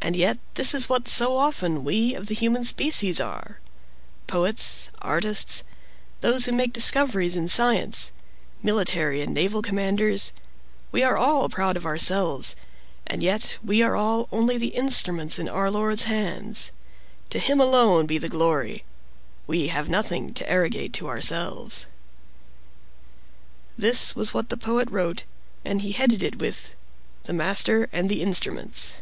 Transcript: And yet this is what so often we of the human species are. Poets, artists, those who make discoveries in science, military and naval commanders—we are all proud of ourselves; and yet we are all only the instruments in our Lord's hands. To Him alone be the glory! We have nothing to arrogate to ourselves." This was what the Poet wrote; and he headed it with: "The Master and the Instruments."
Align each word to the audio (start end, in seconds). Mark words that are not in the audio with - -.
And 0.00 0.16
yet 0.16 0.38
this 0.54 0.72
is 0.72 0.88
what 0.88 1.06
so 1.06 1.36
often 1.36 1.84
we 1.84 2.14
of 2.14 2.28
the 2.28 2.34
human 2.34 2.64
species 2.64 3.20
are. 3.20 3.60
Poets, 4.26 4.88
artists, 5.02 5.64
those 6.22 6.46
who 6.46 6.52
make 6.52 6.72
discoveries 6.72 7.36
in 7.36 7.46
science, 7.46 8.12
military 8.62 9.20
and 9.20 9.34
naval 9.34 9.60
commanders—we 9.60 11.02
are 11.02 11.18
all 11.18 11.50
proud 11.50 11.76
of 11.76 11.84
ourselves; 11.84 12.56
and 13.06 13.22
yet 13.22 13.58
we 13.62 13.82
are 13.82 13.96
all 13.96 14.28
only 14.32 14.56
the 14.56 14.68
instruments 14.68 15.38
in 15.38 15.46
our 15.46 15.70
Lord's 15.70 16.04
hands. 16.04 16.72
To 17.28 17.38
Him 17.38 17.60
alone 17.60 18.06
be 18.06 18.16
the 18.16 18.30
glory! 18.30 18.84
We 19.46 19.68
have 19.68 19.90
nothing 19.90 20.32
to 20.34 20.50
arrogate 20.50 20.94
to 20.94 21.08
ourselves." 21.08 21.84
This 23.76 24.16
was 24.16 24.32
what 24.32 24.48
the 24.48 24.56
Poet 24.56 24.90
wrote; 24.90 25.24
and 25.66 25.82
he 25.82 25.92
headed 25.92 26.22
it 26.22 26.38
with: 26.38 26.74
"The 27.24 27.34
Master 27.34 27.90
and 27.92 28.08
the 28.08 28.22
Instruments." 28.22 28.94